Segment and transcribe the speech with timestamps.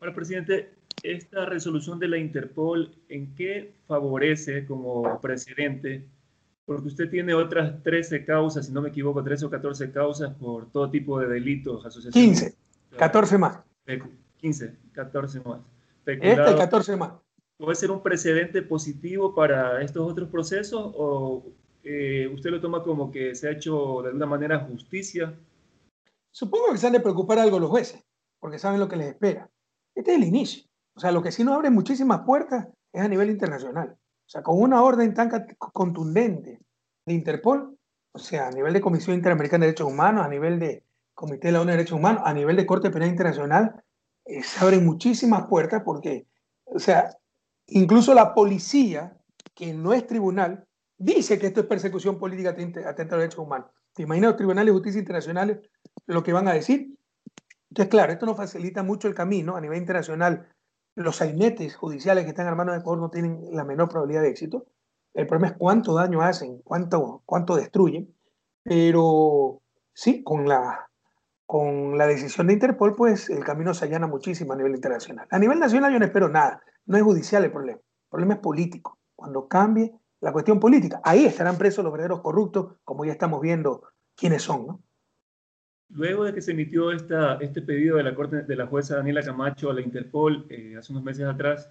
[0.00, 0.70] Ahora, presidente,
[1.02, 6.06] esta resolución de la Interpol, ¿en qué favorece como presidente?
[6.64, 10.70] Porque usted tiene otras 13 causas, si no me equivoco, 13 o 14 causas por
[10.70, 12.54] todo tipo de delitos, 15,
[12.96, 13.58] 14 más.
[14.36, 15.60] 15, 14 más.
[16.06, 17.12] Este 14 más.
[17.56, 21.44] ¿Puede ser un precedente positivo para estos otros procesos o
[21.82, 25.34] eh, usted lo toma como que se ha hecho de alguna manera justicia?
[26.30, 28.04] Supongo que se han de preocupar algo los jueces,
[28.38, 29.50] porque saben lo que les espera.
[29.98, 30.62] Este es el inicio.
[30.94, 33.96] O sea, lo que sí nos abre muchísimas puertas es a nivel internacional.
[33.98, 36.60] O sea, con una orden tan contundente
[37.04, 37.76] de Interpol,
[38.12, 40.84] o sea, a nivel de Comisión Interamericana de Derechos Humanos, a nivel de
[41.14, 43.82] Comité de la ONU de Derechos Humanos, a nivel de Corte Penal Internacional,
[44.24, 46.28] eh, se abren muchísimas puertas porque,
[46.64, 47.10] o sea,
[47.66, 49.16] incluso la policía,
[49.52, 50.64] que no es tribunal,
[50.96, 53.68] dice que esto es persecución política atenta a los derechos humanos.
[53.94, 55.58] ¿Te imaginas los tribunales de justicia internacionales
[56.06, 56.97] lo que van a decir?
[57.70, 60.48] Entonces, claro, esto nos facilita mucho el camino a nivel internacional.
[60.94, 64.66] Los sainetes judiciales que están armados en Ecuador no tienen la menor probabilidad de éxito.
[65.14, 68.14] El problema es cuánto daño hacen, cuánto, cuánto destruyen.
[68.62, 69.60] Pero
[69.92, 70.88] sí, con la
[71.48, 75.26] con la decisión de Interpol, pues el camino se allana muchísimo a nivel internacional.
[75.30, 78.40] A nivel nacional yo no espero nada, no es judicial el problema, el problema es
[78.40, 78.98] político.
[79.16, 83.82] Cuando cambie la cuestión política, ahí estarán presos los verdaderos corruptos, como ya estamos viendo
[84.14, 84.66] quiénes son.
[84.66, 84.82] ¿no?
[85.90, 89.70] Luego de que se emitió este pedido de la, corte, de la jueza Daniela Camacho
[89.70, 91.70] a la Interpol eh, hace unos meses atrás,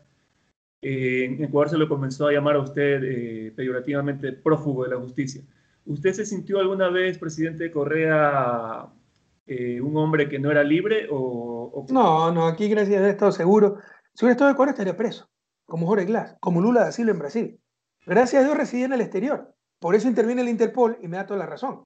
[0.82, 4.98] eh, en Ecuador se lo comenzó a llamar a usted eh, peyorativamente prófugo de la
[4.98, 5.42] justicia.
[5.86, 8.88] ¿Usted se sintió alguna vez, presidente Correa,
[9.48, 13.32] eh, un hombre que no era libre o, No, no, aquí gracias a Dios estado
[13.32, 13.78] seguro.
[14.14, 15.30] Si hubiera estado de acuerdo estaría preso,
[15.66, 17.60] como Jorge Glass, como Lula da Silva en Brasil.
[18.06, 19.54] Gracias a Dios residía en el exterior.
[19.80, 21.86] Por eso interviene el Interpol y me da toda la razón.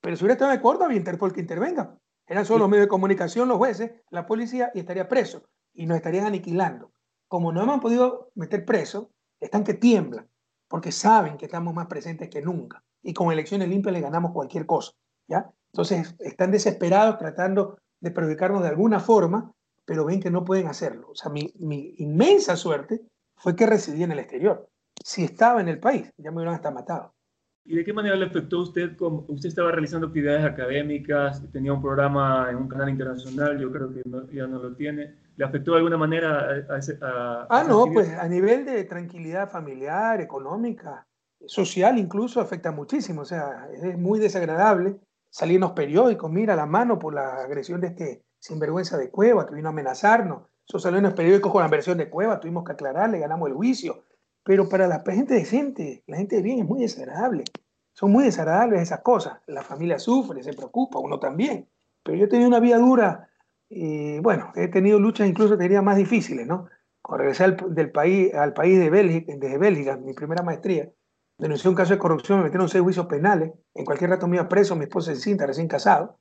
[0.00, 1.98] Pero si hubiera estado de acuerdo, había Interpol que intervenga.
[2.26, 5.44] Eran solo los medios de comunicación, los jueces, la policía y estaría preso.
[5.74, 6.92] Y nos estarían aniquilando.
[7.28, 9.10] Como no hemos podido meter preso,
[9.40, 10.28] están que tiemblan,
[10.68, 12.84] porque saben que estamos más presentes que nunca.
[13.02, 14.92] Y con elecciones limpias le ganamos cualquier cosa.
[15.26, 15.50] ¿ya?
[15.72, 19.52] Entonces están desesperados tratando de perjudicarnos de alguna forma,
[19.84, 21.10] pero ven que no pueden hacerlo.
[21.10, 21.52] O sea, mi,
[21.98, 23.00] inmensa suerte
[23.36, 24.68] fue que residí en el exterior.
[25.02, 27.14] Si estaba en el país, ya me hubieran hasta matado.
[27.64, 28.96] ¿Y de qué manera le afectó a usted?
[29.00, 34.02] Usted estaba realizando actividades académicas, tenía un programa en un canal internacional, yo creo que
[34.34, 35.14] ya no lo tiene.
[35.36, 40.20] ¿Le afectó de alguna manera a, ese, Ah, no, pues a nivel de tranquilidad familiar,
[40.20, 41.06] económica,
[41.46, 43.22] social incluso, afecta muchísimo.
[43.22, 44.98] O sea, es muy desagradable
[45.30, 49.46] salir en los periódicos, mira la mano por la agresión de este sinvergüenza de Cueva
[49.46, 50.42] que vino a amenazarnos.
[50.68, 53.54] Eso salió en los periódicos con la versión de Cueva, tuvimos que aclararle, ganamos el
[53.54, 54.04] juicio.
[54.44, 57.44] Pero para la gente decente, la gente de bien es muy desagradable.
[57.92, 59.38] Son muy desagradables esas cosas.
[59.46, 61.68] La familia sufre, se preocupa, uno también.
[62.02, 63.28] Pero yo he tenido una vida dura,
[63.68, 66.66] y bueno, he tenido luchas incluso, te diría, más difíciles, ¿no?
[67.00, 70.90] Cuando regresé al, del país, al país de Bélgica, desde Bélgica, mi primera maestría,
[71.38, 74.48] denuncié un caso de corrupción, me metieron seis juicios penales, en cualquier rato me iba
[74.48, 76.18] preso, mi esposa es cinta, recién casado.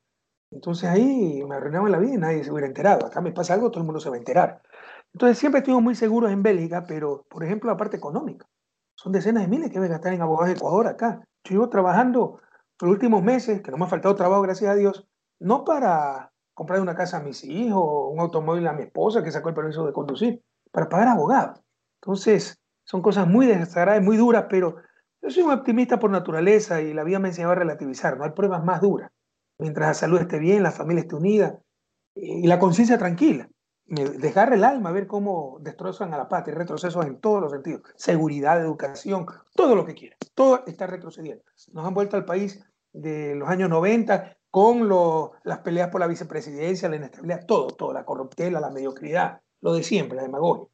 [0.51, 3.05] Entonces ahí me arruinaban la vida y nadie se hubiera enterado.
[3.05, 4.61] Acá me pasa algo, todo el mundo se va a enterar.
[5.13, 8.47] Entonces siempre estuvimos muy seguros en Bélgica, pero por ejemplo la parte económica.
[8.95, 11.21] Son decenas de miles que voy a gastar en abogados de Ecuador acá.
[11.43, 12.39] Yo llevo trabajando
[12.79, 15.07] los últimos meses, que no me ha faltado trabajo, gracias a Dios,
[15.39, 19.49] no para comprar una casa a mis hijos, un automóvil a mi esposa que sacó
[19.49, 21.61] el permiso de conducir, para pagar abogados.
[22.01, 24.75] Entonces, son cosas muy desagradables, muy duras, pero
[25.21, 28.17] yo soy un optimista por naturaleza y la vida me enseñó a relativizar.
[28.17, 29.11] No hay pruebas más duras.
[29.59, 31.59] Mientras la salud esté bien, la familia esté unida
[32.15, 33.47] y la conciencia tranquila.
[33.91, 37.81] Dejar el alma, ver cómo destrozan a la patria, retrocesos en todos los sentidos.
[37.95, 40.17] Seguridad, educación, todo lo que quieran.
[40.33, 41.43] Todo está retrocediendo.
[41.73, 42.63] Nos han vuelto al país
[42.93, 44.89] de los años 90 con
[45.43, 49.83] las peleas por la vicepresidencia, la inestabilidad, todo, todo, la corruptela, la mediocridad, lo de
[49.83, 50.67] siempre, la demagogia.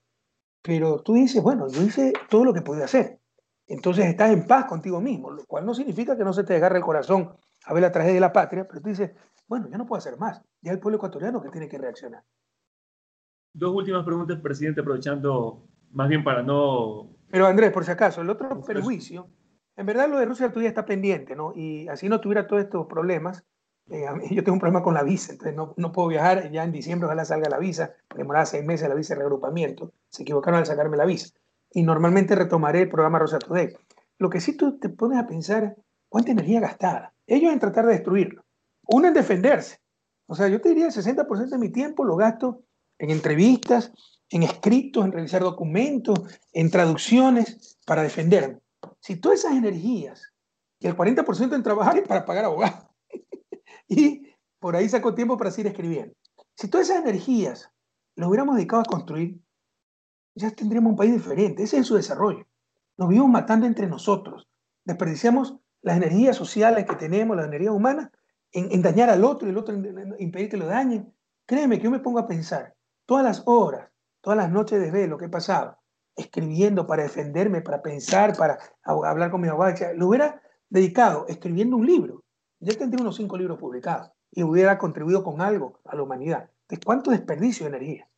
[0.62, 3.20] Pero tú dices, bueno, yo hice todo lo que podía hacer
[3.68, 6.78] entonces estás en paz contigo mismo, lo cual no significa que no se te desgarre
[6.78, 7.36] el corazón
[7.66, 9.12] a ver la tragedia de la patria, pero tú dices,
[9.48, 12.24] bueno, ya no puedo hacer más, ya el pueblo ecuatoriano que tiene que reaccionar.
[13.58, 17.10] Dos últimas preguntas, presidente, aprovechando más bien para no...
[17.32, 19.28] Pero Andrés, por si acaso, el otro perjuicio,
[19.76, 21.54] en verdad lo de Rusia todavía está pendiente, ¿no?
[21.56, 23.44] Y así no tuviera todos estos problemas,
[23.90, 26.72] eh, yo tengo un problema con la visa, entonces no, no, puedo viajar, ya en
[26.72, 30.68] diciembre ojalá salga la visa, demoraba seis meses la visa de reagrupamiento, se equivocaron al
[30.68, 31.30] sacarme la visa
[31.72, 33.76] y normalmente retomaré el programa Rosa Today.
[34.20, 35.76] Lo que sí tú te pones a pensar,
[36.10, 37.12] ¿cuánta energía gastada?
[37.26, 38.46] Ellos en tratar de destruirlo,
[38.84, 39.80] uno en defenderse.
[40.28, 42.62] O sea, yo te diría el 60% de mi tiempo lo gasto
[43.00, 43.92] en entrevistas,
[44.30, 46.20] en escritos, en realizar documentos,
[46.54, 48.60] en traducciones para defenderme.
[49.00, 50.34] Si todas esas energías
[50.80, 52.86] y el 40% en trabajar es para pagar abogados
[53.88, 54.28] y
[54.60, 56.14] por ahí saco tiempo para seguir escribiendo.
[56.56, 57.70] Si todas esas energías
[58.16, 59.40] lo hubiéramos dedicado a construir,
[60.36, 61.64] ya tendríamos un país diferente.
[61.64, 62.46] Ese es su desarrollo.
[62.98, 64.48] Nos vivimos matando entre nosotros.
[64.86, 68.10] Desperdiciamos las energías sociales que tenemos, las energías humanas,
[68.52, 71.14] en, dañar al otro y el otro en, impedir que lo dañen.
[71.46, 72.77] Créeme que yo me pongo a pensar
[73.08, 73.90] todas las horas,
[74.22, 75.80] todas las noches de velo que he pasado,
[76.16, 79.74] escribiendo para defenderme, para pensar, para hablar con mi abogado.
[79.96, 82.24] Lo hubiera dedicado escribiendo un libro.
[82.60, 86.52] Ya tendría unos cinco libros publicados y hubiera contribuido con algo a la humanidad.
[86.68, 88.10] ¿De cuánto desperdicio de energía?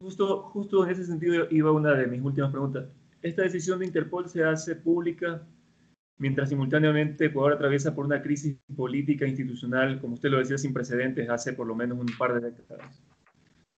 [0.00, 2.88] Justo, justo en ese sentido iba una de mis últimas preguntas.
[3.22, 5.46] Esta decisión de Interpol se hace pública
[6.18, 10.74] mientras simultáneamente Ecuador atraviesa por una crisis política e institucional, como usted lo decía, sin
[10.74, 13.02] precedentes hace por lo menos un par de décadas.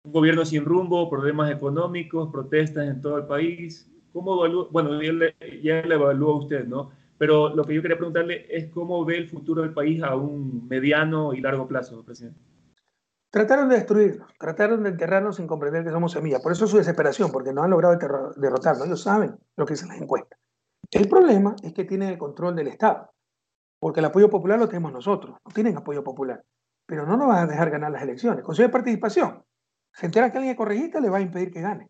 [0.03, 3.89] Un gobierno sin rumbo, problemas económicos, protestas en todo el país.
[4.11, 4.67] ¿Cómo evalúa?
[4.69, 6.91] Bueno, ya le, ya le evalúa usted, ¿no?
[7.17, 10.67] Pero lo que yo quería preguntarle es cómo ve el futuro del país a un
[10.67, 12.39] mediano y largo plazo, presidente.
[13.31, 16.41] Trataron de destruirnos, trataron de enterrarnos sin comprender que somos semillas.
[16.41, 17.97] Por eso su desesperación, porque no han logrado
[18.35, 18.85] derrotarnos.
[18.85, 20.37] Ellos saben lo que dicen las encuestas.
[20.91, 23.09] El problema es que tienen el control del Estado,
[23.79, 26.43] porque el apoyo popular lo tenemos nosotros, no tienen apoyo popular.
[26.85, 28.43] Pero no nos van a dejar ganar las elecciones.
[28.43, 29.43] Consejo de participación.
[29.93, 31.89] Se entera que alguien es corregista, le va a impedir que gane.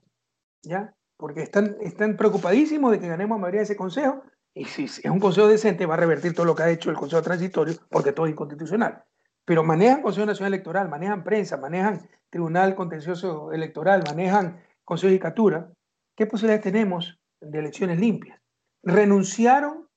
[0.61, 0.93] ¿Ya?
[1.17, 4.23] Porque están, están preocupadísimos de que ganemos a mayoría de ese consejo.
[4.53, 6.97] Y si es un consejo decente, va a revertir todo lo que ha hecho el
[6.97, 9.03] consejo transitorio, porque todo es inconstitucional
[9.45, 15.69] pero manejan Consejo Nacional Electoral, manejan prensa, manejan Tribunal Contencioso Electoral, manejan Consejo de Judicatura,
[16.15, 18.39] ¿qué posibilidades tenemos de elecciones limpias?
[18.83, 19.87] Renunciaron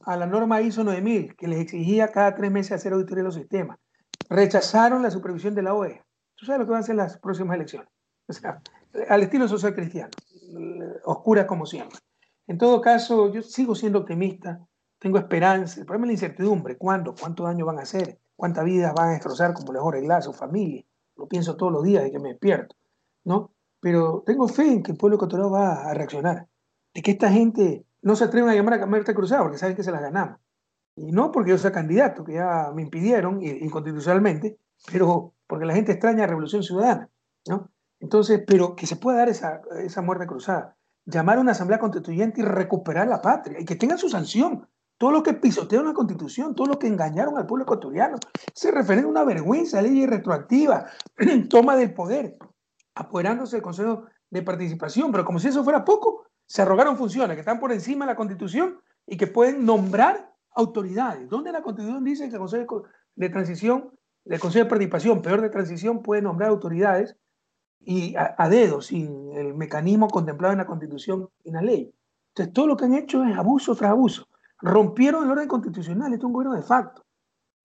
[0.00, 3.34] a la norma ISO 9000, que les exigía cada tres meses hacer auditoría de los
[3.34, 3.78] sistemas.
[4.28, 6.04] Rechazaron la supervisión de la OEA.
[6.42, 7.88] ¿Tú sabes lo que van a hacer las próximas elecciones?
[8.26, 8.60] O sea,
[9.08, 10.10] al estilo social cristiano,
[11.04, 12.00] oscuras como siempre.
[12.48, 14.58] En todo caso, yo sigo siendo optimista,
[14.98, 15.78] tengo esperanza.
[15.78, 16.76] El problema es la incertidumbre.
[16.76, 17.14] ¿Cuándo?
[17.14, 18.18] ¿Cuánto daño van a hacer?
[18.34, 20.84] cuántas vidas van a destrozar, como les arreglar a su familia.
[21.16, 22.74] Lo pienso todos los días de que me despierto,
[23.22, 23.52] ¿no?
[23.78, 26.48] Pero tengo fe en que el pueblo ecuatoriano va a reaccionar,
[26.92, 29.84] de que esta gente no se atreven a llamar a Marta Cruzado porque saben que
[29.84, 30.40] se las ganamos.
[30.96, 34.58] Y no porque yo sea candidato, que ya me impidieron inconstitucionalmente,
[34.90, 37.08] pero porque la gente extraña a Revolución Ciudadana,
[37.46, 37.70] ¿no?
[38.00, 42.40] Entonces, pero que se pueda dar esa, esa muerte cruzada, llamar a una asamblea constituyente
[42.40, 44.66] y recuperar la patria, y que tengan su sanción,
[44.98, 48.18] todo lo que pisotearon la constitución, todo lo que engañaron al pueblo ecuatoriano.
[48.54, 50.86] Se refiere a una vergüenza, ley retroactiva,
[51.48, 52.36] toma del poder,
[52.94, 57.40] apoderándose del Consejo de Participación, pero como si eso fuera poco, se arrogaron funciones que
[57.40, 61.28] están por encima de la constitución y que pueden nombrar autoridades.
[61.28, 62.84] ¿Dónde la constitución dice que el Consejo
[63.14, 63.90] de Transición,
[64.24, 67.16] el Consejo de Participación, peor de transición, puede nombrar autoridades
[67.80, 71.94] y a, a dedo, sin el mecanismo contemplado en la constitución y en la ley?
[72.28, 74.28] Entonces, todo lo que han hecho es abuso tras abuso
[74.62, 77.04] rompieron el orden constitucional, esto es un gobierno de facto.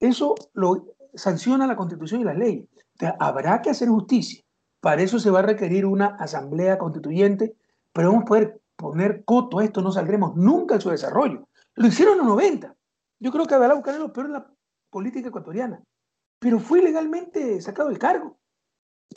[0.00, 2.68] Eso lo sanciona la constitución y las leyes.
[3.18, 4.42] habrá que hacer justicia.
[4.80, 7.56] Para eso se va a requerir una asamblea constituyente,
[7.92, 11.48] pero vamos a poder poner coto a esto, no saldremos nunca en su desarrollo.
[11.74, 12.74] Lo hicieron en los 90.
[13.20, 14.50] Yo creo que Abelá buscar lo peor en la
[14.90, 15.82] política ecuatoriana,
[16.38, 18.38] pero fue legalmente sacado del cargo.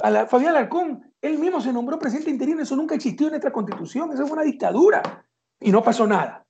[0.02, 3.52] A la, Fabián Alarcón, él mismo se nombró presidente interino, eso nunca existió en nuestra
[3.52, 5.26] constitución, eso fue una dictadura
[5.60, 6.48] y no pasó nada.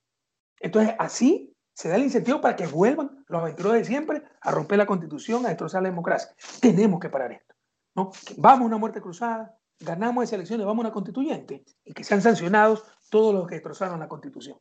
[0.60, 4.78] Entonces, así se da el incentivo para que vuelvan los aventureros de siempre a romper
[4.78, 6.34] la constitución, a destrozar la democracia.
[6.62, 7.56] Tenemos que parar esto.
[7.96, 8.12] ¿no?
[8.38, 12.04] Vamos a una muerte cruzada, ganamos esa elección y vamos a una constituyente y que
[12.04, 14.58] sean sancionados todos los que destrozaron la constitución.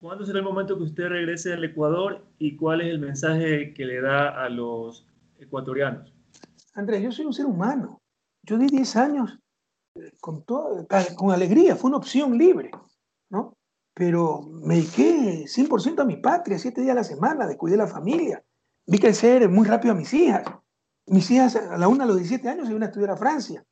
[0.00, 3.84] ¿Cuándo será el momento que usted regrese al Ecuador y cuál es el mensaje que
[3.84, 5.07] le da a los
[5.38, 6.14] ecuatorianos?
[6.74, 8.00] Andrés, yo soy un ser humano.
[8.42, 9.38] Yo di 10 años
[9.94, 12.70] eh, con, todo, con alegría, fue una opción libre.
[13.30, 13.58] ¿no?
[13.98, 18.40] pero me dediqué 100% a mi patria, siete días a la semana, descuidé la familia,
[18.86, 20.44] vi crecer muy rápido a mis hijas.
[21.06, 23.64] Mis hijas a la una a los 17 años se iban a estudiar a Francia.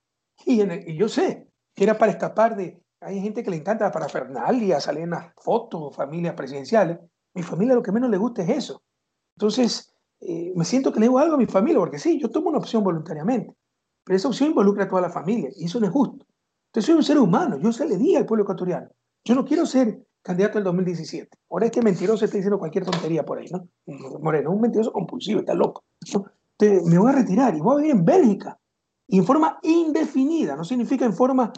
[0.44, 2.82] Y, y, yo sé que era para escapar de...
[3.00, 6.98] Hay gente que le encanta para Fernalia, salir en las fotos, familias presidenciales.
[7.32, 8.82] Mi familia lo que menos le gusta es eso.
[9.36, 12.48] Entonces, eh, me siento que le debo algo a mi familia, porque sí, yo tomo
[12.48, 13.54] una opción voluntariamente,
[14.04, 16.26] pero esa opción involucra a toda la familia y eso no es justo.
[16.68, 18.88] Entonces, soy un ser humano, yo se le di al pueblo ecuatoriano.
[19.24, 21.38] Yo no quiero ser candidato del 2017.
[21.50, 23.68] Ahora es que mentiroso está diciendo cualquier tontería por ahí, ¿no?
[24.20, 25.84] Moreno, un mentiroso compulsivo, está loco.
[26.60, 28.58] me voy a retirar y voy a vivir en Bélgica.
[29.08, 31.52] Y en forma indefinida, no significa en forma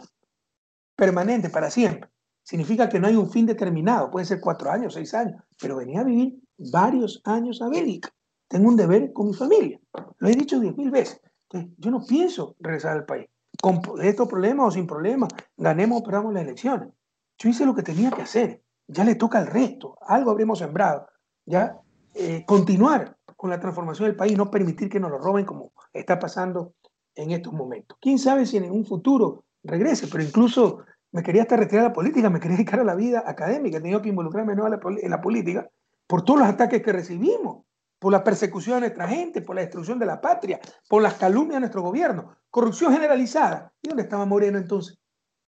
[0.95, 2.09] permanente, para siempre.
[2.43, 6.01] Significa que no hay un fin determinado, puede ser cuatro años, seis años, pero venía
[6.01, 8.09] a vivir varios años a Bélgica.
[8.49, 9.79] Tengo un deber con mi familia.
[10.17, 11.21] Lo he dicho diez mil veces.
[11.43, 13.27] Entonces, yo no pienso regresar al país.
[13.61, 16.89] Con estos problemas o sin problemas, ganemos o perdamos las elecciones.
[17.37, 18.61] Yo hice lo que tenía que hacer.
[18.87, 19.97] Ya le toca al resto.
[20.01, 21.07] Algo habremos sembrado.
[21.45, 21.79] Ya
[22.15, 26.17] eh, continuar con la transformación del país, no permitir que nos lo roben como está
[26.19, 26.73] pasando
[27.15, 27.97] en estos momentos.
[28.01, 30.07] ¿Quién sabe si en un futuro regrese?
[30.07, 30.79] Pero incluso
[31.11, 33.81] me quería hasta retirar de la política, me quería dedicar a la vida académica, he
[33.81, 35.69] tenido que involucrarme en la política
[36.07, 37.65] por todos los ataques que recibimos,
[37.99, 41.55] por la persecución de nuestra gente, por la destrucción de la patria, por las calumnias
[41.55, 43.73] de nuestro gobierno, corrupción generalizada.
[43.81, 44.97] ¿Y dónde estaba Moreno entonces?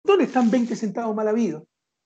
[0.03, 1.63] ¿Dónde están 20 centavos mal habidos?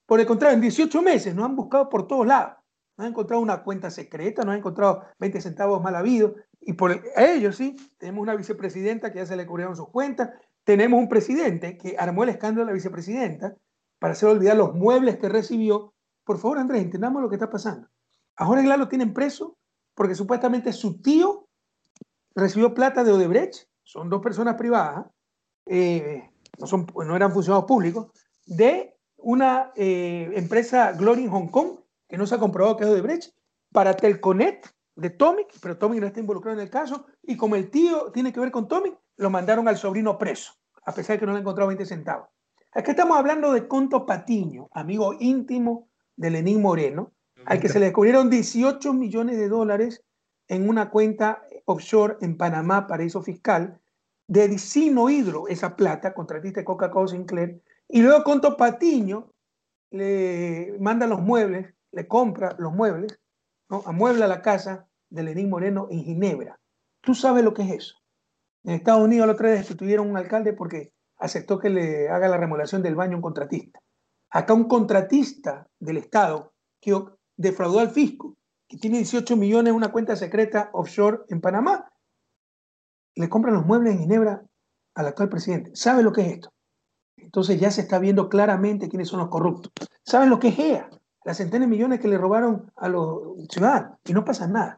[0.07, 2.55] Por el contrario, en 18 meses nos han buscado por todos lados.
[2.97, 6.33] Nos han encontrado una cuenta secreta, nos han encontrado 20 centavos mal habidos.
[6.59, 10.31] Y por ellos, sí, tenemos una vicepresidenta que ya se le cubrieron sus cuentas.
[10.63, 13.55] Tenemos un presidente que armó el escándalo de la vicepresidenta
[13.99, 15.93] para hacer olvidar los muebles que recibió.
[16.23, 17.87] Por favor, Andrés, entendamos lo que está pasando.
[18.35, 19.57] A Jorge lo tienen preso
[19.95, 21.47] porque supuestamente su tío
[22.35, 23.67] recibió plata de Odebrecht.
[23.83, 25.05] Son dos personas privadas,
[25.65, 28.12] eh, no, son, no eran funcionarios públicos,
[28.45, 32.89] de una eh, empresa Glory en Hong Kong, que no se ha comprobado que es
[32.89, 33.33] Odebrecht,
[33.71, 37.69] para Telconet de Tomic, pero Tomic no está involucrado en el caso, y como el
[37.69, 40.53] tío tiene que ver con Tomic, lo mandaron al sobrino preso,
[40.85, 42.29] a pesar de que no le han encontrado 20 centavos.
[42.73, 47.12] Aquí estamos hablando de Conto Patiño, amigo íntimo de Lenín Moreno,
[47.45, 50.03] al que se le descubrieron 18 millones de dólares
[50.47, 53.79] en una cuenta offshore en Panamá, paraíso fiscal,
[54.27, 59.31] de Sino Hidro, esa plata, contratista de Coca-Cola Sinclair, y luego Conto Patiño
[59.91, 63.19] le manda los muebles, le compra los muebles,
[63.69, 63.83] ¿no?
[63.85, 66.59] amuebla la casa de Lenín Moreno en Ginebra.
[67.01, 67.95] ¿Tú sabes lo que es eso?
[68.63, 72.38] En Estados Unidos la otra vez destituyeron un alcalde porque aceptó que le haga la
[72.38, 73.79] remodelación del baño a un contratista.
[74.31, 76.93] Acá un contratista del Estado que
[77.43, 78.35] defraudó al fisco,
[78.67, 81.91] que tiene 18 millones en una cuenta secreta offshore en Panamá,
[83.15, 84.43] le compran los muebles en Ginebra
[84.95, 85.71] al actual presidente.
[85.75, 86.53] ¿Sabe lo que es esto?
[87.17, 89.71] Entonces ya se está viendo claramente quiénes son los corruptos.
[90.03, 90.89] ¿Saben lo que es EA?
[91.23, 94.77] Las centenas de millones que le robaron a los ciudadanos y no pasa nada.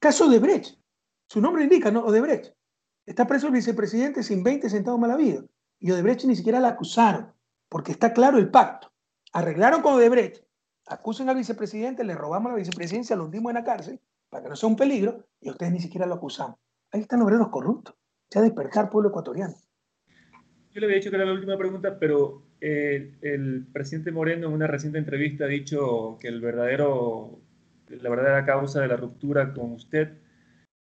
[0.00, 0.78] Caso de Brecht.
[1.28, 2.04] Su nombre indica, ¿no?
[2.04, 2.54] Odebrecht.
[3.06, 5.46] Está preso el vicepresidente sin 20 centavos mal habido.
[5.78, 7.32] Y Odebrecht ni siquiera la acusaron,
[7.68, 8.92] porque está claro el pacto.
[9.32, 10.44] Arreglaron con Odebrecht,
[10.86, 14.56] acusan al vicepresidente, le robamos la vicepresidencia, lo hundimos en la cárcel, para que no
[14.56, 16.54] sea un peligro, y ustedes ni siquiera lo acusan.
[16.92, 17.94] Ahí están los obreros corruptos.
[18.34, 19.54] Ha despertar pueblo ecuatoriano.
[20.72, 24.54] Yo le había dicho que era la última pregunta, pero eh, el presidente Moreno en
[24.54, 27.38] una reciente entrevista ha dicho que el verdadero,
[27.88, 30.14] la verdadera causa de la ruptura con usted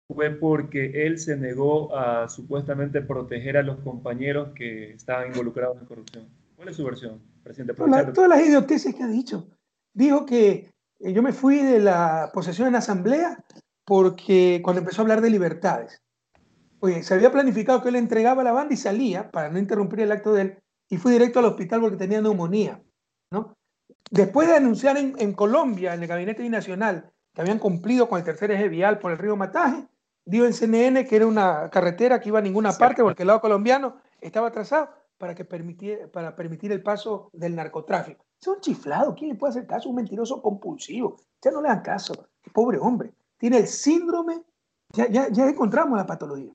[0.09, 5.87] fue porque él se negó a supuestamente proteger a los compañeros que estaban involucrados en
[5.87, 6.29] corrupción.
[6.57, 7.75] ¿Cuál es su versión, presidente?
[7.75, 9.47] Todas las idioteces que ha dicho.
[9.95, 13.45] Dijo que eh, yo me fui de la posesión en asamblea
[13.85, 16.03] porque cuando empezó a hablar de libertades.
[16.81, 20.13] Oye, se había planificado que él entregaba la banda y salía para no interrumpir el
[20.13, 20.59] acto de él
[20.89, 22.83] y fui directo al hospital porque tenía neumonía.
[23.31, 23.55] ¿no?
[24.11, 28.51] Después de anunciar en, Colombia, en el gabinete binacional, que habían cumplido con el tercer
[28.51, 29.89] eje vial por el río Mataje,
[30.25, 33.41] dio en CNN que era una carretera que iba a ninguna parte porque el lado
[33.41, 38.27] colombiano estaba atrasado para, que permitir, para permitir el paso del narcotráfico.
[38.43, 39.89] Es un chiflado, ¿quién le puede hacer caso?
[39.89, 41.17] Un mentiroso compulsivo.
[41.41, 42.13] Ya no le dan caso.
[42.53, 43.15] Pobre hombre.
[43.39, 44.43] Tiene el síndrome,
[44.93, 46.53] ya, ya, ya encontramos la patología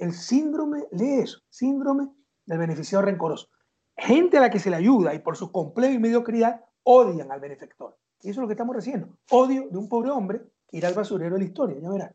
[0.00, 2.08] el síndrome, lee eso, síndrome
[2.46, 3.48] del beneficiario rencoroso.
[3.96, 7.38] Gente a la que se le ayuda y por su complejo y mediocridad odian al
[7.38, 7.98] benefactor.
[8.22, 9.14] Y eso es lo que estamos recibiendo.
[9.30, 12.14] Odio de un pobre hombre que irá al basurero de la historia, ya verás.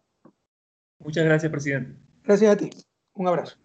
[1.00, 2.00] Muchas gracias, presidente.
[2.24, 2.70] Gracias a ti.
[3.14, 3.58] Un abrazo.